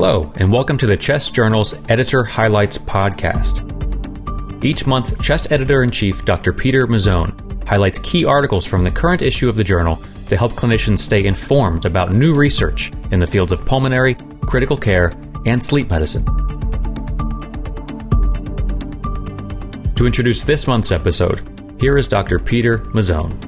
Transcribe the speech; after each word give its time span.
Hello, 0.00 0.32
and 0.36 0.52
welcome 0.52 0.78
to 0.78 0.86
the 0.86 0.96
Chest 0.96 1.34
Journal's 1.34 1.74
Editor 1.88 2.22
Highlights 2.22 2.78
podcast. 2.78 3.64
Each 4.64 4.86
month, 4.86 5.20
Chest 5.20 5.50
Editor 5.50 5.82
in 5.82 5.90
Chief 5.90 6.24
Dr. 6.24 6.52
Peter 6.52 6.86
Mazzone 6.86 7.66
highlights 7.66 7.98
key 7.98 8.24
articles 8.24 8.64
from 8.64 8.84
the 8.84 8.92
current 8.92 9.22
issue 9.22 9.48
of 9.48 9.56
the 9.56 9.64
journal 9.64 10.00
to 10.28 10.36
help 10.36 10.52
clinicians 10.52 11.00
stay 11.00 11.24
informed 11.24 11.84
about 11.84 12.12
new 12.12 12.32
research 12.32 12.92
in 13.10 13.18
the 13.18 13.26
fields 13.26 13.50
of 13.50 13.66
pulmonary, 13.66 14.14
critical 14.42 14.76
care, 14.76 15.12
and 15.46 15.60
sleep 15.60 15.90
medicine. 15.90 16.24
To 19.96 20.06
introduce 20.06 20.42
this 20.42 20.68
month's 20.68 20.92
episode, 20.92 21.42
here 21.80 21.98
is 21.98 22.06
Dr. 22.06 22.38
Peter 22.38 22.78
Mazzone. 22.94 23.47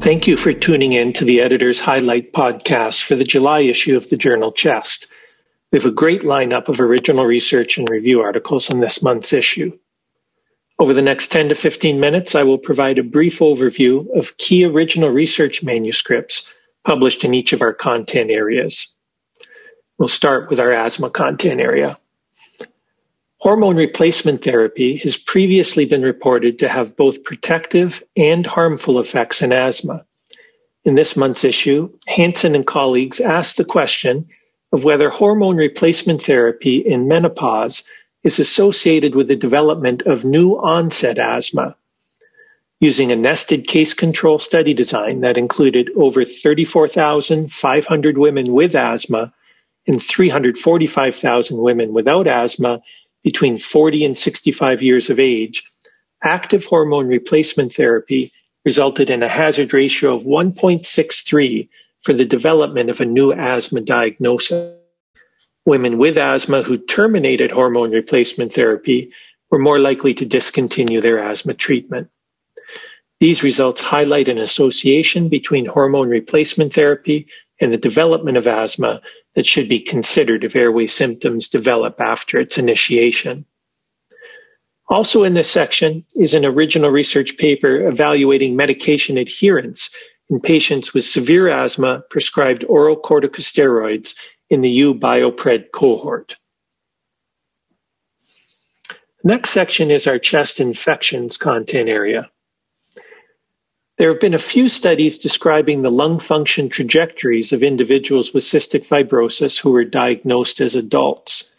Thank 0.00 0.26
you 0.26 0.38
for 0.38 0.54
tuning 0.54 0.94
in 0.94 1.12
to 1.12 1.26
the 1.26 1.42
Editor's 1.42 1.78
Highlight 1.78 2.32
podcast 2.32 3.02
for 3.02 3.16
the 3.16 3.24
July 3.24 3.60
issue 3.60 3.98
of 3.98 4.08
the 4.08 4.16
journal 4.16 4.50
Chest. 4.50 5.08
We 5.70 5.78
have 5.78 5.84
a 5.84 5.90
great 5.90 6.22
lineup 6.22 6.68
of 6.68 6.80
original 6.80 7.26
research 7.26 7.76
and 7.76 7.86
review 7.86 8.20
articles 8.20 8.70
in 8.70 8.80
this 8.80 9.02
month's 9.02 9.34
issue. 9.34 9.78
Over 10.78 10.94
the 10.94 11.02
next 11.02 11.30
10 11.32 11.50
to 11.50 11.54
15 11.54 12.00
minutes, 12.00 12.34
I 12.34 12.44
will 12.44 12.56
provide 12.56 12.98
a 12.98 13.02
brief 13.02 13.40
overview 13.40 14.16
of 14.16 14.38
key 14.38 14.64
original 14.64 15.10
research 15.10 15.62
manuscripts 15.62 16.48
published 16.82 17.24
in 17.24 17.34
each 17.34 17.52
of 17.52 17.60
our 17.60 17.74
content 17.74 18.30
areas. 18.30 18.96
We'll 19.98 20.08
start 20.08 20.48
with 20.48 20.60
our 20.60 20.72
asthma 20.72 21.10
content 21.10 21.60
area. 21.60 21.98
Hormone 23.40 23.76
replacement 23.76 24.44
therapy 24.44 24.96
has 24.96 25.16
previously 25.16 25.86
been 25.86 26.02
reported 26.02 26.58
to 26.58 26.68
have 26.68 26.94
both 26.94 27.24
protective 27.24 28.04
and 28.14 28.44
harmful 28.44 29.00
effects 29.00 29.40
in 29.40 29.50
asthma. 29.50 30.04
In 30.84 30.94
this 30.94 31.16
month's 31.16 31.44
issue, 31.44 31.96
Hansen 32.06 32.54
and 32.54 32.66
colleagues 32.66 33.18
asked 33.18 33.56
the 33.56 33.64
question 33.64 34.28
of 34.72 34.84
whether 34.84 35.08
hormone 35.08 35.56
replacement 35.56 36.22
therapy 36.22 36.76
in 36.80 37.08
menopause 37.08 37.88
is 38.22 38.40
associated 38.40 39.14
with 39.14 39.28
the 39.28 39.36
development 39.36 40.02
of 40.02 40.22
new 40.22 40.50
onset 40.50 41.18
asthma. 41.18 41.76
Using 42.78 43.10
a 43.10 43.16
nested 43.16 43.66
case 43.66 43.94
control 43.94 44.38
study 44.38 44.74
design 44.74 45.22
that 45.22 45.38
included 45.38 45.88
over 45.96 46.24
34,500 46.24 48.18
women 48.18 48.52
with 48.52 48.74
asthma 48.74 49.32
and 49.86 50.02
345,000 50.02 51.58
women 51.58 51.94
without 51.94 52.28
asthma 52.28 52.82
between 53.22 53.58
40 53.58 54.04
and 54.04 54.18
65 54.18 54.82
years 54.82 55.10
of 55.10 55.18
age, 55.18 55.64
active 56.22 56.64
hormone 56.64 57.08
replacement 57.08 57.74
therapy 57.74 58.32
resulted 58.64 59.10
in 59.10 59.22
a 59.22 59.28
hazard 59.28 59.72
ratio 59.72 60.16
of 60.16 60.24
1.63 60.24 61.68
for 62.02 62.12
the 62.12 62.24
development 62.24 62.90
of 62.90 63.00
a 63.00 63.04
new 63.06 63.32
asthma 63.32 63.80
diagnosis. 63.80 64.76
Women 65.66 65.98
with 65.98 66.18
asthma 66.18 66.62
who 66.62 66.78
terminated 66.78 67.52
hormone 67.52 67.90
replacement 67.90 68.54
therapy 68.54 69.12
were 69.50 69.58
more 69.58 69.78
likely 69.78 70.14
to 70.14 70.26
discontinue 70.26 71.00
their 71.00 71.18
asthma 71.18 71.54
treatment. 71.54 72.08
These 73.18 73.42
results 73.42 73.82
highlight 73.82 74.28
an 74.28 74.38
association 74.38 75.28
between 75.28 75.66
hormone 75.66 76.08
replacement 76.08 76.72
therapy 76.72 77.28
and 77.60 77.70
the 77.70 77.76
development 77.76 78.38
of 78.38 78.46
asthma 78.46 79.02
that 79.34 79.46
should 79.46 79.68
be 79.68 79.80
considered 79.80 80.44
if 80.44 80.56
airway 80.56 80.86
symptoms 80.86 81.48
develop 81.48 82.00
after 82.00 82.38
its 82.38 82.58
initiation. 82.58 83.44
Also 84.88 85.22
in 85.22 85.34
this 85.34 85.50
section 85.50 86.04
is 86.14 86.34
an 86.34 86.44
original 86.44 86.90
research 86.90 87.36
paper 87.36 87.88
evaluating 87.88 88.56
medication 88.56 89.18
adherence 89.18 89.94
in 90.28 90.40
patients 90.40 90.92
with 90.92 91.04
severe 91.04 91.48
asthma 91.48 92.02
prescribed 92.10 92.64
oral 92.64 93.00
corticosteroids 93.00 94.16
in 94.48 94.62
the 94.62 94.70
U-Biopred 94.70 95.70
cohort. 95.72 96.36
The 99.22 99.28
next 99.28 99.50
section 99.50 99.90
is 99.90 100.06
our 100.06 100.18
chest 100.18 100.60
infections 100.60 101.36
content 101.36 101.88
area. 101.88 102.30
There 104.00 104.10
have 104.10 104.18
been 104.18 104.32
a 104.32 104.38
few 104.38 104.70
studies 104.70 105.18
describing 105.18 105.82
the 105.82 105.90
lung 105.90 106.20
function 106.20 106.70
trajectories 106.70 107.52
of 107.52 107.62
individuals 107.62 108.32
with 108.32 108.44
cystic 108.44 108.86
fibrosis 108.86 109.60
who 109.60 109.72
were 109.72 109.84
diagnosed 109.84 110.62
as 110.62 110.74
adults. 110.74 111.54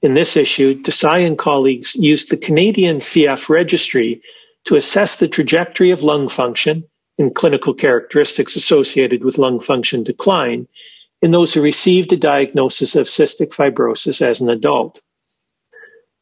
In 0.00 0.14
this 0.14 0.38
issue, 0.38 0.72
Desai 0.72 1.26
and 1.26 1.36
colleagues 1.36 1.94
used 1.94 2.30
the 2.30 2.38
Canadian 2.38 3.00
CF 3.00 3.50
registry 3.50 4.22
to 4.64 4.76
assess 4.76 5.16
the 5.16 5.28
trajectory 5.28 5.90
of 5.90 6.02
lung 6.02 6.30
function 6.30 6.84
and 7.18 7.34
clinical 7.34 7.74
characteristics 7.74 8.56
associated 8.56 9.22
with 9.22 9.36
lung 9.36 9.60
function 9.60 10.02
decline 10.02 10.68
in 11.20 11.30
those 11.30 11.52
who 11.52 11.60
received 11.60 12.14
a 12.14 12.16
diagnosis 12.16 12.96
of 12.96 13.06
cystic 13.06 13.50
fibrosis 13.50 14.22
as 14.22 14.40
an 14.40 14.48
adult. 14.48 14.98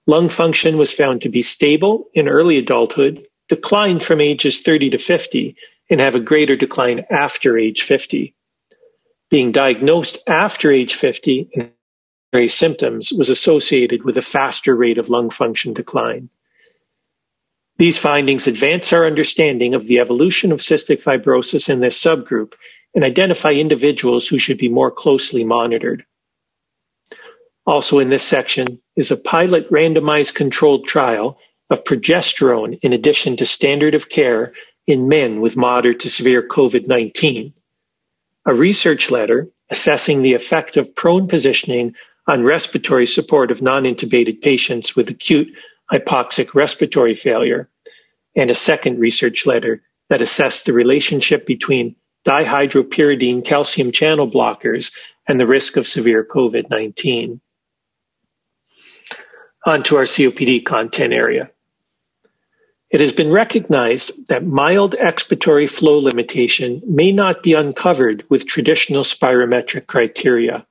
Lung 0.09 0.31
function 0.31 0.79
was 0.79 0.93
found 0.93 1.23
to 1.23 1.29
be 1.29 1.43
stable 1.43 2.09
in 2.13 2.27
early 2.27 2.59
adulthood 2.59 3.25
decline 3.51 3.99
from 3.99 4.21
ages 4.21 4.61
30 4.63 4.91
to 4.91 4.99
50 4.99 5.57
and 5.91 6.01
have 6.01 6.15
a 6.15 6.21
greater 6.21 6.55
decline 6.55 7.05
after 7.11 7.59
age 7.59 7.83
50. 7.83 8.33
Being 9.29 9.51
diagnosed 9.51 10.19
after 10.29 10.71
age 10.71 10.95
50 10.95 11.51
and 12.33 12.51
symptoms 12.51 13.13
was 13.13 13.29
associated 13.29 14.05
with 14.05 14.17
a 14.17 14.23
faster 14.23 14.75
rate 14.75 14.99
of 14.99 15.09
lung 15.09 15.31
function 15.31 15.75
decline. 15.75 16.31
These 17.77 17.99
findings 17.99 18.47
advance 18.47 18.93
our 18.93 19.05
understanding 19.05 19.75
of 19.75 19.87
the 19.87 19.99
evolution 19.99 20.53
of 20.53 20.61
cystic 20.61 21.03
fibrosis 21.03 21.69
in 21.69 21.81
this 21.81 22.01
subgroup 22.01 22.55
and 22.95 23.03
identify 23.03 23.51
individuals 23.51 24.29
who 24.29 24.39
should 24.39 24.59
be 24.59 24.69
more 24.69 24.93
closely 24.93 25.43
monitored. 25.43 26.05
Also 27.67 27.99
in 27.99 28.11
this 28.11 28.23
section 28.23 28.81
is 28.95 29.11
a 29.11 29.17
pilot 29.17 29.69
randomized 29.71 30.35
controlled 30.35 30.87
trial 30.87 31.39
of 31.71 31.85
progesterone 31.85 32.79
in 32.83 32.93
addition 32.93 33.37
to 33.37 33.47
standard 33.47 33.95
of 33.95 34.09
care 34.09 34.53
in 34.87 35.09
men 35.09 35.41
with 35.41 35.57
moderate 35.57 36.01
to 36.01 36.11
severe 36.11 36.47
COVID-19. 36.47 37.53
A 38.47 38.55
research 38.55 39.11
letter 39.11 39.49
assessing 39.71 40.23
the 40.23 40.35
effect 40.35 40.77
of 40.77 40.95
prone 40.95 41.29
positioning 41.29 41.95
on 42.27 42.43
respiratory 42.43 43.07
support 43.07 43.51
of 43.51 43.63
non-intubated 43.63 44.43
patients 44.43 44.97
with 44.97 45.09
acute 45.09 45.49
hypoxic 45.91 46.55
respiratory 46.55 47.15
failure, 47.15 47.69
and 48.37 48.51
a 48.51 48.55
second 48.55 48.99
research 48.99 49.47
letter 49.47 49.83
that 50.09 50.23
assessed 50.23 50.67
the 50.67 50.73
relationship 50.73 51.47
between 51.47 51.97
dihydropyridine 52.27 53.45
calcium 53.45 53.93
channel 53.93 54.31
blockers 54.31 54.93
and 55.27 55.41
the 55.41 55.47
risk 55.47 55.77
of 55.77 55.87
severe 55.87 56.25
COVID-19. 56.25 57.41
On 59.67 59.83
to 59.85 59.97
our 59.97 60.05
COPD 60.05 60.65
content 60.65 61.13
area. 61.13 61.51
It 62.91 63.01
has 63.01 63.13
been 63.13 63.31
recognized 63.31 64.11
that 64.29 64.45
mild 64.45 64.97
expiratory 64.97 65.71
flow 65.71 65.99
limitation 65.99 66.83
may 66.85 67.13
not 67.13 67.43
be 67.43 67.55
uncovered 67.55 68.25
with 68.29 68.47
traditional 68.47 69.05
spirometric 69.05 69.87
criteria. 69.87 70.67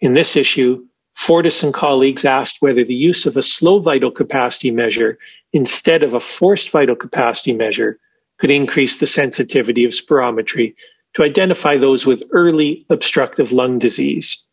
In 0.00 0.12
this 0.12 0.36
issue, 0.36 0.84
Fortis 1.18 1.64
and 1.64 1.74
colleagues 1.74 2.24
asked 2.24 2.58
whether 2.60 2.84
the 2.84 2.94
use 2.94 3.26
of 3.26 3.36
a 3.36 3.42
slow 3.42 3.80
vital 3.80 4.12
capacity 4.12 4.70
measure 4.70 5.18
instead 5.52 6.04
of 6.04 6.14
a 6.14 6.20
forced 6.20 6.70
vital 6.70 6.94
capacity 6.94 7.54
measure 7.54 7.98
could 8.38 8.52
increase 8.52 8.98
the 8.98 9.06
sensitivity 9.06 9.84
of 9.84 9.92
spirometry 9.92 10.74
to 11.14 11.24
identify 11.24 11.76
those 11.76 12.06
with 12.06 12.22
early 12.30 12.86
obstructive 12.88 13.50
lung 13.50 13.80
disease. 13.80 14.44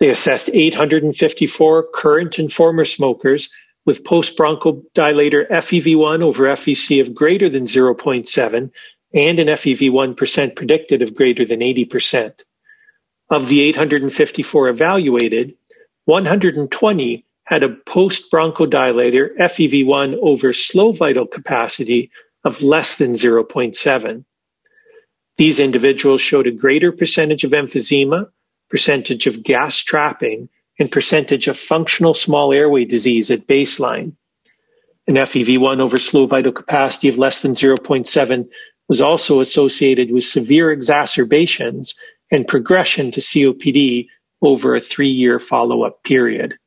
They 0.00 0.08
assessed 0.08 0.48
854 0.50 1.88
current 1.92 2.38
and 2.38 2.52
former 2.52 2.84
smokers 2.84 3.52
with 3.84 4.04
post-bronchodilator 4.04 5.50
FEV1 5.50 6.22
over 6.22 6.44
FVC 6.44 7.00
of 7.00 7.14
greater 7.14 7.48
than 7.48 7.64
0.7 7.64 8.70
and 9.14 9.38
an 9.38 9.46
FEV1 9.48 10.16
percent 10.16 10.56
predicted 10.56 11.02
of 11.02 11.14
greater 11.14 11.44
than 11.44 11.60
80%. 11.60 12.42
Of 13.30 13.48
the 13.48 13.62
854 13.62 14.68
evaluated, 14.68 15.54
120 16.04 17.24
had 17.44 17.64
a 17.64 17.68
post-bronchodilator 17.68 19.36
FEV1 19.38 20.18
over 20.20 20.52
slow 20.52 20.92
vital 20.92 21.26
capacity 21.26 22.10
of 22.42 22.62
less 22.62 22.96
than 22.96 23.14
0.7. 23.14 24.24
These 25.36 25.60
individuals 25.60 26.20
showed 26.20 26.46
a 26.46 26.52
greater 26.52 26.92
percentage 26.92 27.44
of 27.44 27.52
emphysema, 27.52 28.28
percentage 28.68 29.26
of 29.26 29.42
gas 29.42 29.78
trapping, 29.78 30.48
and 30.78 30.90
percentage 30.90 31.48
of 31.48 31.58
functional 31.58 32.14
small 32.14 32.52
airway 32.52 32.84
disease 32.84 33.30
at 33.30 33.46
baseline. 33.46 34.12
An 35.06 35.14
FEV1 35.14 35.80
over 35.80 35.98
slow 35.98 36.26
vital 36.26 36.52
capacity 36.52 37.08
of 37.08 37.18
less 37.18 37.42
than 37.42 37.54
0.7 37.54 38.48
was 38.88 39.00
also 39.00 39.40
associated 39.40 40.10
with 40.10 40.24
severe 40.24 40.70
exacerbations 40.70 41.94
and 42.30 42.48
progression 42.48 43.10
to 43.12 43.20
COPD 43.20 44.08
over 44.42 44.74
a 44.74 44.80
three-year 44.80 45.38
follow-up 45.38 46.02
period. 46.02 46.58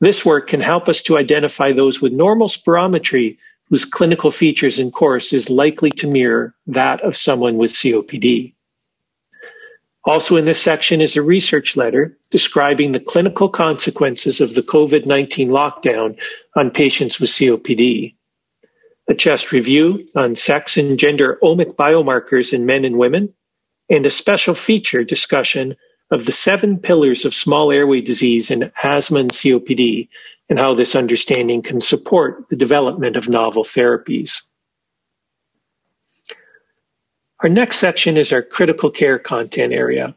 This 0.00 0.24
work 0.24 0.48
can 0.48 0.60
help 0.60 0.88
us 0.88 1.02
to 1.04 1.18
identify 1.18 1.72
those 1.72 2.00
with 2.00 2.12
normal 2.12 2.48
spirometry 2.48 3.38
whose 3.68 3.84
clinical 3.84 4.30
features 4.30 4.78
and 4.78 4.92
course 4.92 5.32
is 5.32 5.50
likely 5.50 5.90
to 5.90 6.08
mirror 6.08 6.54
that 6.66 7.02
of 7.02 7.16
someone 7.16 7.56
with 7.56 7.72
COPD. 7.72 8.54
Also 10.04 10.36
in 10.36 10.46
this 10.46 10.60
section 10.60 11.02
is 11.02 11.16
a 11.16 11.22
research 11.22 11.76
letter 11.76 12.16
describing 12.30 12.92
the 12.92 13.00
clinical 13.00 13.50
consequences 13.50 14.40
of 14.40 14.54
the 14.54 14.62
COVID-19 14.62 15.48
lockdown 15.48 16.18
on 16.56 16.70
patients 16.70 17.20
with 17.20 17.30
COPD. 17.30 18.14
A 19.08 19.14
chest 19.14 19.52
review 19.52 20.06
on 20.16 20.36
sex 20.36 20.78
and 20.78 20.98
gender 20.98 21.38
omic 21.42 21.74
biomarkers 21.74 22.52
in 22.52 22.64
men 22.64 22.84
and 22.84 22.96
women, 22.96 23.34
and 23.90 24.06
a 24.06 24.10
special 24.10 24.54
feature 24.54 25.04
discussion 25.04 25.76
of 26.10 26.24
the 26.24 26.32
seven 26.32 26.78
pillars 26.78 27.24
of 27.24 27.34
small 27.34 27.72
airway 27.72 28.00
disease 28.00 28.50
in 28.50 28.72
asthma 28.82 29.20
and 29.20 29.32
COPD 29.32 30.08
and 30.48 30.58
how 30.58 30.74
this 30.74 30.96
understanding 30.96 31.62
can 31.62 31.80
support 31.80 32.48
the 32.48 32.56
development 32.56 33.16
of 33.16 33.28
novel 33.28 33.64
therapies. 33.64 34.42
Our 37.42 37.48
next 37.48 37.78
section 37.78 38.18
is 38.18 38.32
our 38.32 38.42
critical 38.42 38.90
care 38.90 39.18
content 39.18 39.72
area. 39.72 40.14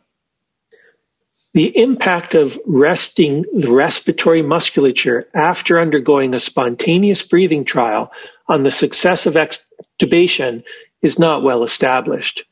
The 1.54 1.78
impact 1.78 2.36
of 2.36 2.60
resting 2.66 3.46
the 3.54 3.72
respiratory 3.72 4.42
musculature 4.42 5.30
after 5.34 5.80
undergoing 5.80 6.34
a 6.34 6.40
spontaneous 6.42 7.24
breathing 7.24 7.64
trial 7.64 8.12
on 8.48 8.64
the 8.64 8.72
success 8.72 9.26
of 9.26 9.36
extubation 9.36 10.64
is 11.02 11.18
not 11.18 11.44
well 11.44 11.64
established. 11.64 12.44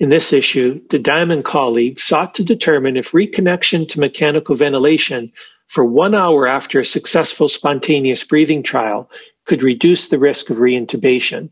In 0.00 0.08
this 0.08 0.32
issue, 0.32 0.80
the 0.90 0.98
Diamond 0.98 1.44
colleagues 1.44 2.02
sought 2.02 2.34
to 2.34 2.44
determine 2.44 2.96
if 2.96 3.12
reconnection 3.12 3.88
to 3.90 4.00
mechanical 4.00 4.56
ventilation 4.56 5.32
for 5.68 5.84
one 5.84 6.16
hour 6.16 6.48
after 6.48 6.80
a 6.80 6.84
successful 6.84 7.48
spontaneous 7.48 8.24
breathing 8.24 8.64
trial 8.64 9.08
could 9.44 9.62
reduce 9.62 10.08
the 10.08 10.18
risk 10.18 10.50
of 10.50 10.56
reintubation. 10.56 11.50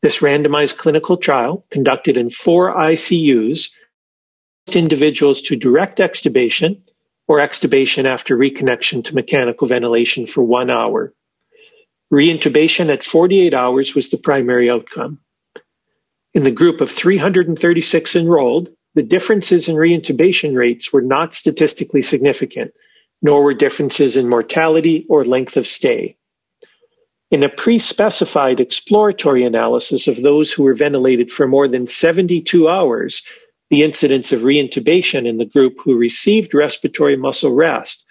This 0.00 0.18
randomized 0.18 0.78
clinical 0.78 1.16
trial, 1.16 1.64
conducted 1.70 2.16
in 2.16 2.30
four 2.30 2.74
ICUs, 2.74 3.72
individuals 4.76 5.42
to 5.42 5.56
direct 5.56 5.98
extubation 5.98 6.82
or 7.26 7.38
extubation 7.38 8.04
after 8.04 8.36
reconnection 8.36 9.04
to 9.04 9.14
mechanical 9.14 9.66
ventilation 9.66 10.26
for 10.26 10.42
one 10.42 10.70
hour. 10.70 11.14
Reintubation 12.12 12.90
at 12.90 13.04
48 13.04 13.54
hours 13.54 13.94
was 13.94 14.08
the 14.08 14.18
primary 14.18 14.70
outcome. 14.70 15.20
In 16.32 16.44
the 16.44 16.50
group 16.50 16.80
of 16.80 16.90
336 16.90 18.16
enrolled, 18.16 18.70
the 18.94 19.02
differences 19.02 19.68
in 19.68 19.76
reintubation 19.76 20.56
rates 20.56 20.92
were 20.92 21.02
not 21.02 21.34
statistically 21.34 22.02
significant, 22.02 22.72
nor 23.20 23.42
were 23.42 23.54
differences 23.54 24.16
in 24.16 24.28
mortality 24.28 25.06
or 25.08 25.24
length 25.24 25.56
of 25.56 25.66
stay. 25.66 26.16
In 27.30 27.42
a 27.42 27.50
pre-specified 27.50 28.58
exploratory 28.58 29.42
analysis 29.42 30.08
of 30.08 30.22
those 30.22 30.50
who 30.50 30.62
were 30.62 30.74
ventilated 30.74 31.30
for 31.30 31.46
more 31.46 31.68
than 31.68 31.86
72 31.86 32.68
hours, 32.68 33.22
the 33.68 33.82
incidence 33.82 34.32
of 34.32 34.40
reintubation 34.40 35.28
in 35.28 35.36
the 35.36 35.44
group 35.44 35.76
who 35.84 35.98
received 35.98 36.54
respiratory 36.54 37.16
muscle 37.16 37.52
rest 37.52 38.04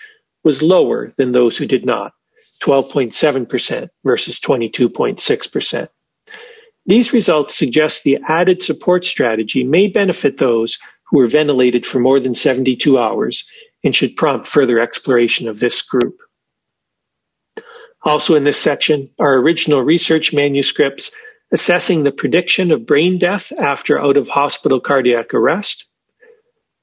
was 0.44 0.62
lower 0.62 1.14
than 1.18 1.32
those 1.32 1.58
who 1.58 1.66
did 1.66 1.84
not, 1.84 2.14
12.7% 2.62 3.90
versus 4.04 4.40
22.6%. 4.40 5.90
These 6.86 7.12
results 7.12 7.56
suggest 7.56 8.04
the 8.04 8.20
added 8.28 8.62
support 8.62 9.04
strategy 9.04 9.64
may 9.64 9.88
benefit 9.88 10.38
those 10.38 10.78
who 11.10 11.18
were 11.18 11.28
ventilated 11.28 11.86
for 11.86 12.00
more 12.00 12.20
than 12.20 12.36
72 12.36 13.00
hours 13.00 13.50
and 13.84 13.96
should 13.96 14.16
prompt 14.16 14.48
further 14.48 14.80
exploration 14.80 15.48
of 15.48 15.60
this 15.60 15.82
group. 15.82 16.20
Also 18.04 18.36
in 18.36 18.44
this 18.44 18.60
section 18.60 19.10
are 19.20 19.36
original 19.36 19.82
research 19.82 20.34
manuscripts 20.34 21.12
assessing 21.52 22.04
the 22.04 22.12
prediction 22.12 22.72
of 22.72 22.86
brain 22.86 23.18
death 23.18 23.52
after 23.52 24.00
out 24.00 24.18
of 24.18 24.28
hospital 24.28 24.80
cardiac 24.80 25.34
arrest, 25.34 25.88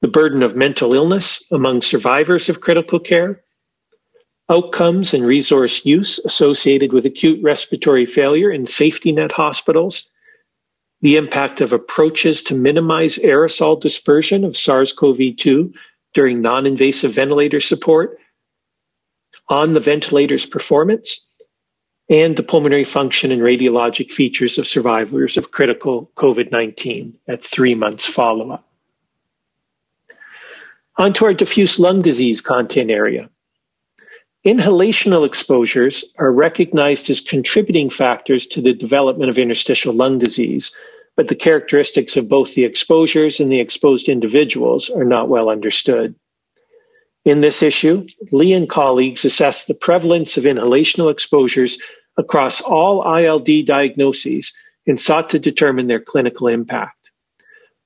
the 0.01 0.09
burden 0.09 0.43
of 0.43 0.57
mental 0.57 0.95
illness 0.95 1.45
among 1.51 1.83
survivors 1.83 2.49
of 2.49 2.61
critical 2.61 2.99
care, 2.99 3.43
outcomes 4.49 5.15
and 5.15 5.25
resource 5.25 5.85
use 5.85 6.19
associated 6.19 6.93
with 6.93 7.07
acute 7.07 7.43
respiratory 7.43 8.07
failure 8.07 8.51
in 8.51 8.67
safety 8.67 9.13
net 9.13 9.33
hospitals, 9.33 10.09
the 11.01 11.17
impact 11.17 11.61
of 11.61 11.73
approaches 11.73 12.45
to 12.45 12.55
minimize 12.55 13.17
aerosol 13.17 13.81
dispersion 13.81 14.45
of 14.45 14.57
SARS-CoV-2 14.57 15.73
during 16.15 16.41
non-invasive 16.41 17.13
ventilator 17.13 17.61
support 17.61 18.19
on 19.49 19.75
the 19.75 19.81
ventilator's 19.81 20.47
performance, 20.47 21.29
and 22.09 22.37
the 22.37 22.43
pulmonary 22.43 22.85
function 22.85 23.33
and 23.33 23.41
radiologic 23.41 24.11
features 24.11 24.59
of 24.59 24.67
survivors 24.67 25.37
of 25.37 25.51
critical 25.51 26.11
COVID-19 26.17 27.15
at 27.29 27.43
three 27.43 27.75
months 27.75 28.07
follow-up. 28.07 28.67
On 30.97 31.13
to 31.15 31.25
our 31.25 31.35
diffuse 31.35 31.79
lung 31.79 32.03
disease 32.03 32.41
content 32.41 32.91
area. 32.91 33.31
Inhalational 34.47 35.27
exposures 35.27 36.05
are 36.19 36.31
recognized 36.31 37.09
as 37.09 37.23
contributing 37.23 37.89
factors 37.89 38.47
to 38.49 38.61
the 38.61 38.75
development 38.75 39.31
of 39.31 39.39
interstitial 39.39 39.95
lung 39.95 40.19
disease, 40.19 40.77
but 41.17 41.29
the 41.29 41.35
characteristics 41.35 42.19
of 42.19 42.29
both 42.29 42.55
the 42.55 42.65
exposures 42.65 43.41
and 43.41 43.51
the 43.51 43.61
exposed 43.61 44.09
individuals 44.09 44.91
are 44.91 45.05
not 45.05 45.31
well 45.31 45.49
understood. 45.49 46.15
In 47.25 47.41
this 47.41 47.63
issue, 47.63 48.07
Lee 48.33 48.53
and 48.53 48.69
colleagues 48.69 49.25
assessed 49.25 49.67
the 49.67 49.75
prevalence 49.75 50.37
of 50.37 50.45
inhalational 50.45 51.11
exposures 51.11 51.79
across 52.19 52.61
all 52.61 53.03
ILD 53.03 53.65
diagnoses 53.65 54.53
and 54.87 55.01
sought 55.01 55.31
to 55.31 55.39
determine 55.39 55.87
their 55.87 56.03
clinical 56.03 56.49
impact. 56.49 57.11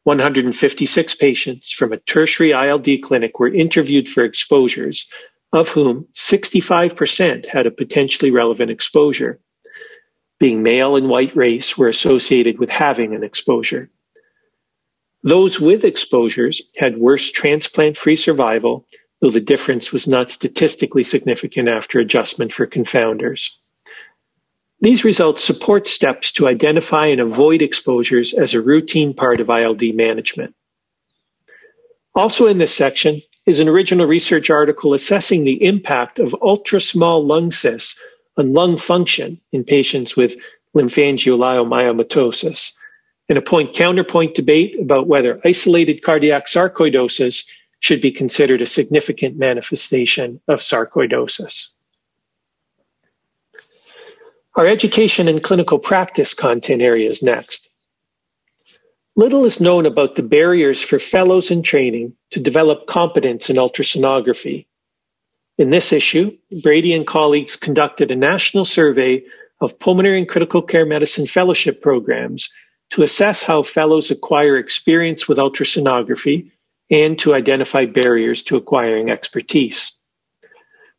156 0.03 1.15
patients 1.17 1.71
from 1.71 1.93
a 1.93 1.99
tertiary 1.99 2.53
ILD 2.53 2.89
clinic 3.03 3.39
were 3.39 3.53
interviewed 3.53 4.09
for 4.09 4.25
exposures 4.25 5.09
of 5.53 5.69
whom 5.69 6.09
65% 6.15 7.47
had 7.47 7.67
a 7.67 7.71
potentially 7.71 8.31
relevant 8.31 8.71
exposure. 8.71 9.41
Being 10.41 10.63
male 10.63 10.97
and 10.97 11.09
white 11.09 11.37
race 11.37 11.77
were 11.77 11.89
associated 11.89 12.59
with 12.59 12.71
having 12.71 13.15
an 13.15 13.23
exposure. 13.23 13.91
Those 15.23 15.61
with 15.61 15.85
exposures 15.85 16.63
had 16.77 16.97
worse 16.97 17.31
transplant-free 17.31 18.17
survival, 18.17 18.87
though 19.21 19.31
the 19.31 19.41
difference 19.41 19.93
was 19.93 20.07
not 20.07 20.31
statistically 20.31 21.05
significant 21.05 21.69
after 21.69 21.99
adjustment 21.99 22.53
for 22.53 22.67
confounders. 22.67 23.51
These 24.81 25.05
results 25.05 25.43
support 25.43 25.89
steps 25.89 26.33
to 26.35 26.47
identify 26.47 27.07
and 27.09 27.21
avoid 27.21 27.63
exposures 27.63 28.33
as 28.33 28.55
a 28.55 28.61
routine 28.61 29.15
part 29.15 29.41
of 29.41 29.51
ILD 29.51 29.83
management. 29.95 30.55
Also 32.15 32.47
in 32.47 32.59
this 32.59 32.75
section, 32.75 33.21
is 33.49 33.61
an 33.61 33.69
original 33.69 34.07
research 34.07 34.51
article 34.51 34.93
assessing 34.93 35.43
the 35.45 35.65
impact 35.65 36.19
of 36.19 36.37
ultra-small 36.43 37.27
lung 37.27 37.51
cysts 37.51 37.99
on 38.37 38.53
lung 38.53 38.77
function 38.77 39.41
in 39.53 39.65
patients 39.65 40.15
with 40.15 40.37
lymphangioleiomyomatosis, 40.77 42.73
and 43.29 43.39
a 43.39 43.43
point 43.43 43.75
counterpoint 43.75 44.35
debate 44.35 44.79
about 44.79 45.07
whether 45.07 45.41
isolated 45.45 46.03
cardiac 46.03 46.47
sarcoidosis 46.47 47.47
should 47.81 48.01
be 48.01 48.13
considered 48.13 48.63
a 48.63 48.67
significant 48.67 49.37
manifestation 49.37 50.41
of 50.49 50.61
sarcoidosis. 50.61 51.69
Our 54.55 54.67
education 54.67 55.29
and 55.29 55.43
clinical 55.43 55.79
practice 55.79 56.35
content 56.35 56.83
areas 56.83 57.23
next. 57.23 57.71
Little 59.15 59.45
is 59.45 59.61
known 59.61 59.87
about 59.87 60.17
the 60.17 60.23
barriers 60.23 60.83
for 60.83 60.99
fellows 60.99 61.51
in 61.51 61.63
training 61.63 62.15
to 62.31 62.41
develop 62.41 62.87
competence 62.87 63.51
in 63.51 63.57
ultrasonography. 63.57 64.67
In 65.59 65.71
this 65.71 65.93
issue, 65.93 66.39
Brady 66.63 66.95
and 66.95 67.07
colleagues 67.07 67.57
conducted 67.57 68.11
a 68.11 68.17
national 68.17 68.65
survey 68.65 69.25
of 69.61 69.79
pulmonary 69.79 70.19
and 70.19 70.29
critical 70.29 70.63
care 70.63 70.87
medicine 70.87 71.27
fellowship 71.27 71.83
programs 71.83 72.51
to 72.91 73.03
assess 73.03 73.43
how 73.43 73.63
fellows 73.63 74.11
acquire 74.11 74.57
experience 74.57 75.29
with 75.29 75.39
ultrasonography 75.39 76.53
and 76.91 77.19
to 77.21 77.35
identify 77.35 77.87
barriers 77.87 78.43
to 78.45 78.57
acquiring 78.57 79.11
expertise. 79.11 79.93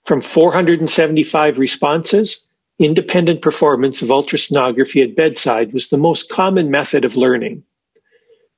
From 0.06 0.22
475 0.22 1.60
responses, 1.60 2.48
independent 2.80 3.42
performance 3.42 4.02
of 4.02 4.10
ultrasonography 4.10 5.04
at 5.04 5.16
bedside 5.16 5.74
was 5.74 5.90
the 5.90 5.98
most 5.98 6.30
common 6.30 6.72
method 6.72 7.06
of 7.06 7.18
learning. 7.18 7.64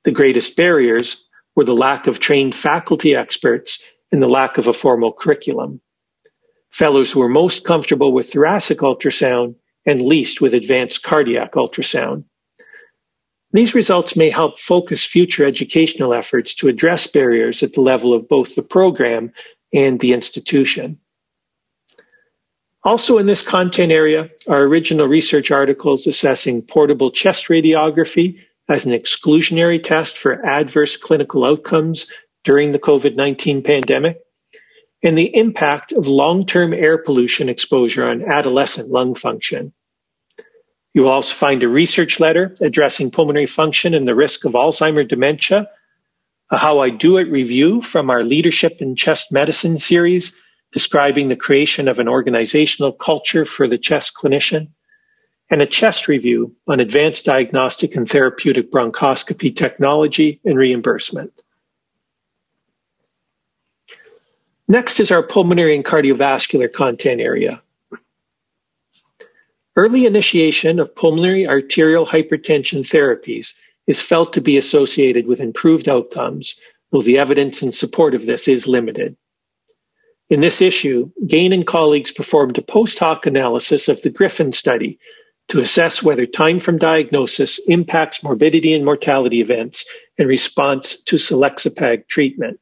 The 0.04 0.12
greatest 0.12 0.56
barriers 0.56 1.24
were 1.54 1.64
the 1.64 1.74
lack 1.74 2.06
of 2.06 2.20
trained 2.20 2.54
faculty 2.54 3.14
experts 3.14 3.84
and 4.10 4.22
the 4.22 4.28
lack 4.28 4.58
of 4.58 4.68
a 4.68 4.72
formal 4.72 5.12
curriculum. 5.12 5.80
Fellows 6.70 7.14
were 7.14 7.28
most 7.28 7.64
comfortable 7.64 8.12
with 8.12 8.32
thoracic 8.32 8.78
ultrasound 8.78 9.56
and 9.84 10.00
least 10.00 10.40
with 10.40 10.54
advanced 10.54 11.02
cardiac 11.02 11.52
ultrasound. 11.52 12.24
These 13.52 13.74
results 13.74 14.16
may 14.16 14.30
help 14.30 14.58
focus 14.58 15.04
future 15.04 15.44
educational 15.44 16.14
efforts 16.14 16.54
to 16.56 16.68
address 16.68 17.06
barriers 17.06 17.62
at 17.62 17.74
the 17.74 17.82
level 17.82 18.14
of 18.14 18.28
both 18.28 18.54
the 18.54 18.62
program 18.62 19.32
and 19.72 20.00
the 20.00 20.14
institution. 20.14 20.98
Also 22.82 23.18
in 23.18 23.26
this 23.26 23.46
content 23.46 23.92
area 23.92 24.30
are 24.48 24.62
original 24.62 25.06
research 25.06 25.50
articles 25.50 26.06
assessing 26.06 26.62
portable 26.62 27.10
chest 27.10 27.48
radiography 27.48 28.40
as 28.68 28.86
an 28.86 28.92
exclusionary 28.92 29.82
test 29.82 30.18
for 30.18 30.44
adverse 30.44 30.96
clinical 30.96 31.44
outcomes 31.44 32.06
during 32.44 32.72
the 32.72 32.78
COVID-19 32.78 33.64
pandemic, 33.64 34.20
and 35.02 35.16
the 35.16 35.36
impact 35.36 35.92
of 35.92 36.06
long-term 36.06 36.72
air 36.72 36.98
pollution 36.98 37.48
exposure 37.48 38.08
on 38.08 38.22
adolescent 38.22 38.88
lung 38.88 39.14
function. 39.14 39.72
You 40.94 41.02
will 41.02 41.10
also 41.10 41.34
find 41.34 41.62
a 41.62 41.68
research 41.68 42.20
letter 42.20 42.54
addressing 42.60 43.10
pulmonary 43.10 43.46
function 43.46 43.94
and 43.94 44.06
the 44.06 44.14
risk 44.14 44.44
of 44.44 44.52
Alzheimer 44.52 45.08
dementia, 45.08 45.70
a 46.50 46.58
How 46.58 46.80
I 46.80 46.90
Do 46.90 47.16
It 47.16 47.30
review 47.30 47.80
from 47.80 48.10
our 48.10 48.22
Leadership 48.22 48.82
in 48.82 48.94
Chest 48.94 49.32
Medicine 49.32 49.78
series, 49.78 50.36
describing 50.70 51.28
the 51.28 51.36
creation 51.36 51.88
of 51.88 51.98
an 51.98 52.08
organizational 52.08 52.92
culture 52.92 53.46
for 53.46 53.66
the 53.68 53.78
chest 53.78 54.12
clinician, 54.14 54.68
and 55.50 55.62
a 55.62 55.66
chest 55.66 56.08
review 56.08 56.54
on 56.66 56.80
advanced 56.80 57.24
diagnostic 57.24 57.94
and 57.96 58.08
therapeutic 58.08 58.70
bronchoscopy 58.70 59.54
technology 59.54 60.40
and 60.44 60.58
reimbursement. 60.58 61.32
Next 64.68 65.00
is 65.00 65.10
our 65.10 65.22
pulmonary 65.22 65.74
and 65.74 65.84
cardiovascular 65.84 66.72
content 66.72 67.20
area. 67.20 67.62
Early 69.74 70.04
initiation 70.04 70.80
of 70.80 70.94
pulmonary 70.94 71.46
arterial 71.48 72.06
hypertension 72.06 72.86
therapies 72.86 73.54
is 73.86 74.02
felt 74.02 74.34
to 74.34 74.42
be 74.42 74.58
associated 74.58 75.26
with 75.26 75.40
improved 75.40 75.88
outcomes, 75.88 76.60
though 76.90 77.00
the 77.00 77.18
evidence 77.18 77.62
in 77.62 77.72
support 77.72 78.14
of 78.14 78.26
this 78.26 78.48
is 78.48 78.68
limited. 78.68 79.16
In 80.28 80.40
this 80.40 80.60
issue, 80.60 81.10
Gaine 81.26 81.52
and 81.54 81.66
colleagues 81.66 82.10
performed 82.10 82.58
a 82.58 82.62
post 82.62 82.98
hoc 82.98 83.26
analysis 83.26 83.88
of 83.88 84.02
the 84.02 84.10
GRIPHON 84.10 84.52
study 84.52 84.98
to 85.48 85.60
assess 85.60 86.02
whether 86.02 86.26
time 86.26 86.60
from 86.60 86.78
diagnosis 86.78 87.58
impacts 87.58 88.22
morbidity 88.22 88.74
and 88.74 88.84
mortality 88.84 89.40
events 89.40 89.86
in 90.18 90.26
response 90.26 91.02
to 91.04 91.16
selexipag 91.16 92.06
treatment. 92.08 92.60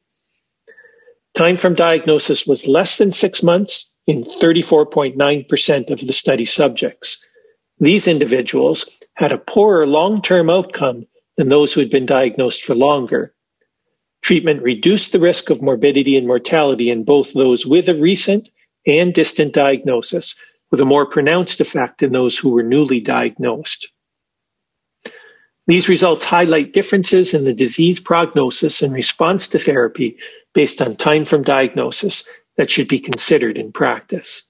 Time 1.33 1.57
from 1.57 1.75
diagnosis 1.75 2.45
was 2.45 2.67
less 2.67 2.97
than 2.97 3.11
six 3.11 3.43
months 3.43 3.90
in 4.07 4.23
34.9% 4.23 5.91
of 5.91 5.99
the 5.99 6.13
study 6.13 6.45
subjects. 6.45 7.25
These 7.79 8.07
individuals 8.07 8.89
had 9.13 9.31
a 9.31 9.37
poorer 9.37 9.85
long-term 9.85 10.49
outcome 10.49 11.07
than 11.37 11.49
those 11.49 11.73
who 11.73 11.79
had 11.81 11.89
been 11.89 12.05
diagnosed 12.05 12.63
for 12.63 12.75
longer. 12.75 13.33
Treatment 14.21 14.61
reduced 14.61 15.11
the 15.11 15.19
risk 15.19 15.49
of 15.49 15.61
morbidity 15.61 16.17
and 16.17 16.27
mortality 16.27 16.89
in 16.89 17.03
both 17.03 17.33
those 17.33 17.65
with 17.65 17.89
a 17.89 17.95
recent 17.95 18.49
and 18.85 19.13
distant 19.13 19.53
diagnosis, 19.53 20.35
with 20.69 20.79
a 20.79 20.85
more 20.85 21.07
pronounced 21.07 21.59
effect 21.59 22.03
in 22.03 22.11
those 22.11 22.37
who 22.37 22.49
were 22.49 22.63
newly 22.63 22.99
diagnosed. 23.01 23.89
These 25.67 25.89
results 25.89 26.25
highlight 26.25 26.73
differences 26.73 27.33
in 27.33 27.45
the 27.45 27.53
disease 27.53 27.99
prognosis 27.99 28.81
and 28.81 28.93
response 28.93 29.49
to 29.49 29.59
therapy 29.59 30.17
based 30.53 30.81
on 30.81 30.95
time 30.95 31.25
from 31.25 31.43
diagnosis 31.43 32.27
that 32.61 32.69
should 32.69 32.87
be 32.87 32.99
considered 32.99 33.57
in 33.57 33.71
practice. 33.71 34.43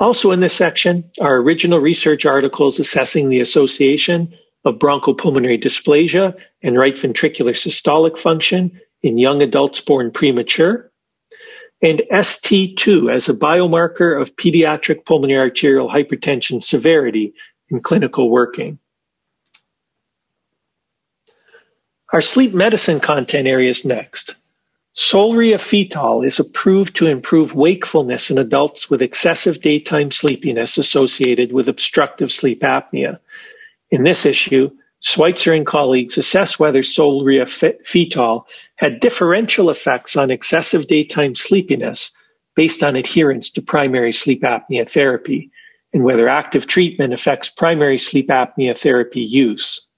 Also 0.00 0.32
in 0.32 0.40
this 0.40 0.52
section 0.52 1.12
are 1.20 1.36
original 1.36 1.78
research 1.78 2.26
articles 2.26 2.80
assessing 2.80 3.28
the 3.28 3.40
association 3.40 4.34
of 4.64 4.80
bronchopulmonary 4.80 5.62
dysplasia 5.62 6.36
and 6.60 6.76
right 6.76 6.96
ventricular 6.96 7.54
systolic 7.54 8.18
function 8.18 8.80
in 9.00 9.16
young 9.16 9.42
adults 9.42 9.80
born 9.80 10.10
premature, 10.10 10.90
and 11.80 12.02
ST2 12.10 13.14
as 13.14 13.28
a 13.28 13.34
biomarker 13.34 14.20
of 14.20 14.34
pediatric 14.34 15.04
pulmonary 15.04 15.38
arterial 15.38 15.88
hypertension 15.88 16.64
severity 16.64 17.34
in 17.68 17.80
clinical 17.80 18.28
working. 18.28 18.80
Our 22.12 22.22
sleep 22.22 22.54
medicine 22.54 22.98
content 22.98 23.46
area 23.46 23.70
is 23.70 23.84
next. 23.84 24.34
Solriafetol 24.94 26.26
is 26.26 26.38
approved 26.38 26.96
to 26.96 27.06
improve 27.06 27.54
wakefulness 27.54 28.30
in 28.30 28.36
adults 28.36 28.90
with 28.90 29.00
excessive 29.00 29.62
daytime 29.62 30.10
sleepiness 30.10 30.76
associated 30.76 31.50
with 31.50 31.70
obstructive 31.70 32.30
sleep 32.30 32.60
apnea. 32.60 33.18
In 33.90 34.02
this 34.02 34.26
issue, 34.26 34.70
Schweitzer 35.00 35.52
and 35.52 35.66
colleagues 35.66 36.18
assess 36.18 36.58
whether 36.58 36.82
solriafetol 36.82 38.44
had 38.76 39.00
differential 39.00 39.70
effects 39.70 40.16
on 40.16 40.30
excessive 40.30 40.86
daytime 40.86 41.34
sleepiness 41.34 42.14
based 42.54 42.84
on 42.84 42.94
adherence 42.94 43.50
to 43.52 43.62
primary 43.62 44.12
sleep 44.12 44.42
apnea 44.42 44.88
therapy 44.88 45.50
and 45.92 46.04
whether 46.04 46.28
active 46.28 46.66
treatment 46.66 47.12
affects 47.12 47.48
primary 47.48 47.98
sleep 47.98 48.28
apnea 48.28 48.76
therapy 48.76 49.22
use. 49.22 49.88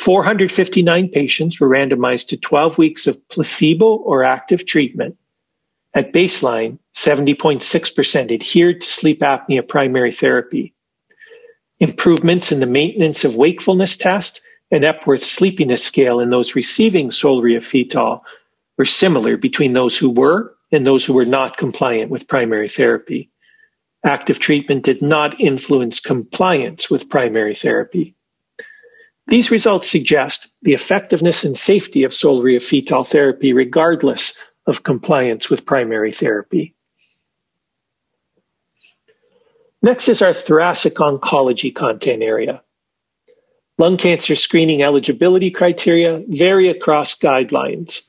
459 0.00 1.10
patients 1.10 1.60
were 1.60 1.68
randomized 1.68 2.28
to 2.28 2.38
12 2.38 2.78
weeks 2.78 3.06
of 3.06 3.28
placebo 3.28 3.96
or 3.96 4.24
active 4.24 4.64
treatment. 4.64 5.18
At 5.92 6.14
baseline, 6.14 6.78
70.6% 6.96 8.32
adhered 8.32 8.80
to 8.80 8.86
sleep 8.86 9.20
apnea 9.20 9.68
primary 9.68 10.12
therapy. 10.12 10.72
Improvements 11.78 12.50
in 12.50 12.60
the 12.60 12.66
maintenance 12.66 13.24
of 13.24 13.36
wakefulness 13.36 13.98
test 13.98 14.40
and 14.70 14.86
Epworth 14.86 15.22
sleepiness 15.22 15.84
scale 15.84 16.20
in 16.20 16.30
those 16.30 16.54
receiving 16.54 17.10
solriafetol 17.10 18.22
were 18.78 18.86
similar 18.86 19.36
between 19.36 19.74
those 19.74 19.98
who 19.98 20.08
were 20.08 20.54
and 20.72 20.86
those 20.86 21.04
who 21.04 21.12
were 21.12 21.26
not 21.26 21.58
compliant 21.58 22.10
with 22.10 22.26
primary 22.26 22.70
therapy. 22.70 23.30
Active 24.02 24.38
treatment 24.38 24.82
did 24.82 25.02
not 25.02 25.42
influence 25.42 26.00
compliance 26.00 26.90
with 26.90 27.10
primary 27.10 27.54
therapy. 27.54 28.14
These 29.30 29.52
results 29.52 29.88
suggest 29.88 30.48
the 30.60 30.74
effectiveness 30.74 31.44
and 31.44 31.56
safety 31.56 32.02
of 32.02 32.10
solriafetol 32.10 33.06
therapy 33.06 33.52
regardless 33.52 34.36
of 34.66 34.82
compliance 34.82 35.48
with 35.48 35.64
primary 35.64 36.10
therapy. 36.10 36.74
Next 39.82 40.08
is 40.08 40.20
our 40.20 40.32
thoracic 40.32 40.94
oncology 40.94 41.72
content 41.72 42.24
area. 42.24 42.62
Lung 43.78 43.98
cancer 43.98 44.34
screening 44.34 44.82
eligibility 44.82 45.52
criteria 45.52 46.24
vary 46.26 46.68
across 46.68 47.16
guidelines. 47.16 48.02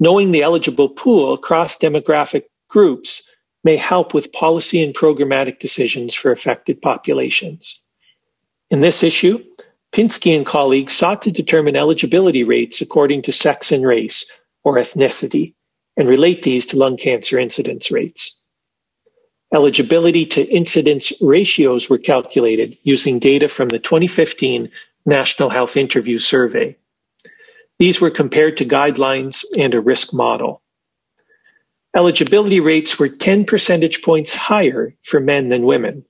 Knowing 0.00 0.32
the 0.32 0.44
eligible 0.44 0.88
pool 0.88 1.34
across 1.34 1.76
demographic 1.76 2.44
groups 2.70 3.28
may 3.64 3.76
help 3.76 4.14
with 4.14 4.32
policy 4.32 4.82
and 4.82 4.94
programmatic 4.94 5.58
decisions 5.58 6.14
for 6.14 6.32
affected 6.32 6.80
populations. 6.80 7.82
In 8.70 8.80
this 8.80 9.02
issue, 9.02 9.44
Pinsky 9.94 10.36
and 10.36 10.44
colleagues 10.44 10.92
sought 10.92 11.22
to 11.22 11.30
determine 11.30 11.76
eligibility 11.76 12.42
rates 12.42 12.80
according 12.80 13.22
to 13.22 13.32
sex 13.32 13.70
and 13.70 13.86
race, 13.86 14.28
or 14.64 14.74
ethnicity, 14.76 15.54
and 15.96 16.08
relate 16.08 16.42
these 16.42 16.66
to 16.66 16.76
lung 16.76 16.96
cancer 16.96 17.38
incidence 17.38 17.92
rates. 17.92 18.42
Eligibility 19.54 20.26
to 20.26 20.42
incidence 20.42 21.12
ratios 21.20 21.88
were 21.88 21.98
calculated 21.98 22.76
using 22.82 23.20
data 23.20 23.48
from 23.48 23.68
the 23.68 23.78
2015 23.78 24.72
National 25.06 25.48
Health 25.48 25.76
Interview 25.76 26.18
Survey. 26.18 26.76
These 27.78 28.00
were 28.00 28.10
compared 28.10 28.56
to 28.56 28.64
guidelines 28.64 29.44
and 29.56 29.74
a 29.74 29.80
risk 29.80 30.12
model. 30.12 30.60
Eligibility 31.94 32.58
rates 32.58 32.98
were 32.98 33.08
10 33.08 33.44
percentage 33.44 34.02
points 34.02 34.34
higher 34.34 34.96
for 35.04 35.20
men 35.20 35.50
than 35.50 35.62
women. 35.62 36.04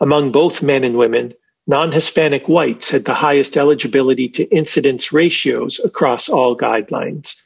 Among 0.00 0.32
both 0.32 0.62
men 0.62 0.84
and 0.84 0.98
women, 0.98 1.32
Non-Hispanic 1.66 2.48
whites 2.48 2.90
had 2.90 3.04
the 3.04 3.14
highest 3.14 3.56
eligibility 3.56 4.28
to 4.28 4.44
incidence 4.44 5.12
ratios 5.12 5.80
across 5.82 6.28
all 6.28 6.56
guidelines. 6.56 7.42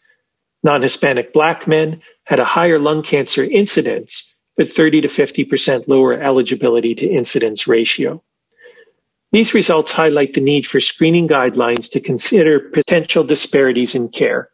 Non-Hispanic 0.62 1.32
black 1.32 1.66
men 1.66 2.02
had 2.24 2.38
a 2.38 2.44
higher 2.44 2.78
lung 2.78 3.02
cancer 3.02 3.42
incidence, 3.42 4.34
but 4.58 4.68
30 4.68 5.02
to 5.02 5.08
50% 5.08 5.88
lower 5.88 6.12
eligibility 6.12 6.94
to 6.96 7.06
incidence 7.06 7.66
ratio. 7.66 8.22
These 9.32 9.54
results 9.54 9.92
highlight 9.92 10.34
the 10.34 10.42
need 10.42 10.66
for 10.66 10.80
screening 10.80 11.28
guidelines 11.28 11.92
to 11.92 12.00
consider 12.00 12.60
potential 12.60 13.24
disparities 13.24 13.94
in 13.94 14.10
care. 14.10 14.50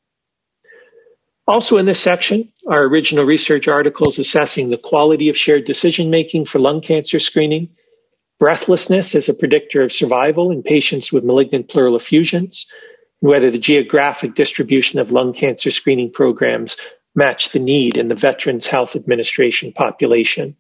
Also 1.49 1.79
in 1.79 1.87
this 1.87 2.01
section 2.01 2.53
our 2.69 2.85
original 2.85 3.25
research 3.25 3.69
articles 3.69 4.19
assessing 4.19 4.69
the 4.69 4.79
quality 4.79 5.29
of 5.29 5.37
shared 5.37 5.65
decision 5.65 6.11
making 6.11 6.45
for 6.45 6.59
lung 6.59 6.81
cancer 6.81 7.19
screening 7.19 7.71
breathlessness 8.38 9.14
as 9.14 9.28
a 9.28 9.35
predictor 9.35 9.83
of 9.83 9.93
survival 9.93 10.50
in 10.50 10.62
patients 10.62 11.12
with 11.12 11.25
malignant 11.25 11.69
pleural 11.69 11.97
effusions, 11.97 12.66
and 13.23 13.31
whether 13.31 13.50
the 13.50 13.59
geographic 13.59 14.35
distribution 14.35 14.99
of 14.99 15.11
lung 15.11 15.33
cancer 15.33 15.71
screening 15.71 16.12
programs 16.12 16.76
match 17.14 17.50
the 17.50 17.59
need 17.59 17.97
in 17.97 18.09
the 18.09 18.14
Veterans 18.14 18.66
Health 18.66 18.95
Administration 18.95 19.73
population. 19.73 20.57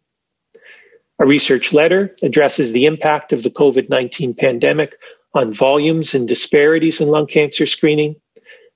A 1.18 1.26
research 1.26 1.72
letter 1.72 2.14
addresses 2.22 2.72
the 2.72 2.86
impact 2.86 3.32
of 3.32 3.42
the 3.42 3.50
COVID-19 3.50 4.36
pandemic 4.36 4.96
on 5.34 5.52
volumes 5.52 6.14
and 6.14 6.26
disparities 6.26 7.00
in 7.00 7.08
lung 7.08 7.26
cancer 7.26 7.66
screening, 7.66 8.16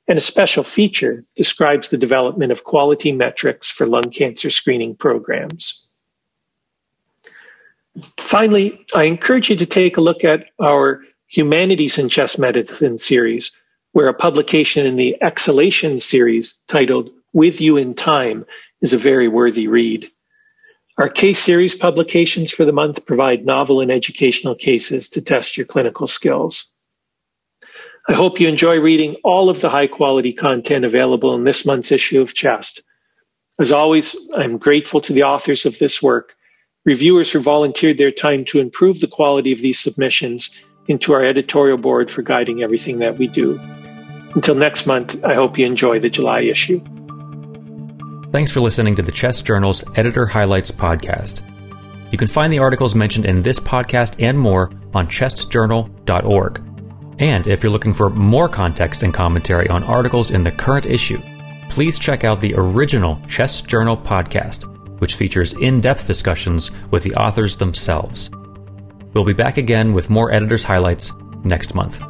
and 0.07 0.19
a 0.19 0.23
special 0.23 0.64
feature 0.64 1.25
describes 1.37 1.88
the 1.88 1.99
development 1.99 2.52
of 2.52 2.64
quality 2.64 3.12
metrics 3.12 3.71
for 3.71 3.87
lung 3.87 4.11
cancer 4.11 4.50
screening 4.50 4.97
programs. 4.97 5.88
Finally, 8.16 8.85
I 8.94 9.04
encourage 9.04 9.50
you 9.50 9.56
to 9.56 9.66
take 9.66 9.97
a 9.97 10.00
look 10.00 10.25
at 10.25 10.47
our 10.61 11.02
Humanities 11.28 11.99
in 11.99 12.09
Chest 12.09 12.38
Medicine 12.38 12.99
series, 12.99 13.52
where 13.92 14.09
a 14.09 14.14
publication 14.14 14.87
in 14.87 14.97
the 14.97 15.16
Exhalation 15.23 16.00
series 16.00 16.54
titled 16.68 17.11
With 17.32 17.61
You 17.61 17.76
in 17.76 17.94
Time 17.94 18.47
is 18.80 18.92
a 18.92 18.99
very 18.99 19.28
worthy 19.28 19.68
read. 19.68 20.11
Our 20.99 21.09
case 21.09 21.38
series 21.38 21.75
publications 21.75 22.52
for 22.52 22.64
the 22.64 22.73
month 22.73 23.06
provide 23.06 23.47
novel 23.47 23.80
and 23.80 23.90
educational 23.90 24.54
cases 24.54 25.11
to 25.11 25.23
test 25.23 25.56
your 25.56 25.66
clinical 25.66 26.06
skills. 26.06 26.70
I 28.09 28.12
hope 28.12 28.40
you 28.40 28.49
enjoy 28.49 28.80
reading 28.80 29.16
all 29.25 29.50
of 29.50 29.61
the 29.61 29.70
high 29.70 29.87
quality 29.87 30.32
content 30.32 30.85
available 30.85 31.35
in 31.35 31.44
this 31.44 31.64
month's 31.64 31.92
issue 31.92 32.20
of 32.20 32.35
Chest. 32.35 32.82
As 33.59 33.73
always, 33.73 34.16
I'm 34.35 34.59
grateful 34.59 35.00
to 35.02 35.12
the 35.12 35.25
authors 35.25 35.66
of 35.66 35.78
this 35.78 36.02
work, 36.02 36.35
reviewers 36.85 37.31
who 37.31 37.41
volunteered 37.41 37.99
their 37.99 38.11
time 38.11 38.45
to 38.47 38.59
improve 38.59 39.01
the 39.01 39.07
quality 39.07 39.53
of 39.53 39.61
these 39.61 39.79
submissions, 39.79 40.51
into 40.91 41.13
our 41.13 41.25
editorial 41.25 41.79
board 41.79 42.11
for 42.11 42.23
guiding 42.23 42.63
everything 42.63 42.99
that 42.99 43.17
we 43.17 43.29
do. 43.29 43.59
Until 44.35 44.57
next 44.57 44.87
month, 44.87 45.23
I 45.25 45.35
hope 45.35 45.57
you 45.57 45.65
enjoy 45.65 46.01
the 46.01 46.11
July 46.11 46.43
issue. 46.43 46.81
Thanks 48.33 48.51
for 48.51 48.61
listening 48.61 48.97
to 48.97 49.03
the 49.03 49.13
Chest 49.13 49.45
Journal's 49.45 49.85
Editor 49.97 50.27
Highlights 50.27 50.71
podcast. 50.71 51.43
You 52.11 52.19
can 52.19 52.29
find 52.29 52.53
the 52.53 52.59
articles 52.59 52.97
mentioned 52.97 53.25
in 53.25 53.43
this 53.43 53.61
podcast 53.61 54.21
and 54.21 54.39
more 54.39 54.73
on 54.95 55.07
chestjournal.org. 55.07 56.63
And 57.21 57.47
if 57.47 57.63
you're 57.63 57.73
looking 57.73 57.95
for 57.95 58.11
more 58.11 58.49
context 58.49 59.05
and 59.05 59.15
commentary 59.15 59.69
on 59.69 59.85
articles 59.85 60.31
in 60.31 60.43
the 60.43 60.51
current 60.51 60.87
issue, 60.87 61.21
please 61.69 61.99
check 61.99 62.25
out 62.25 62.41
the 62.41 62.55
original 62.57 63.21
Chest 63.29 63.69
Journal 63.69 63.97
podcast, 63.97 64.67
which 65.00 65.16
features 65.16 65.52
in 65.54 65.80
depth 65.80 66.07
discussions 66.07 66.71
with 66.90 67.02
the 67.02 67.14
authors 67.14 67.57
themselves. 67.57 68.30
We'll 69.12 69.25
be 69.25 69.33
back 69.33 69.59
again 69.59 69.92
with 69.92 70.09
more 70.09 70.33
editors' 70.33 70.64
highlights 70.64 71.12
next 71.45 71.75
month. 71.75 72.00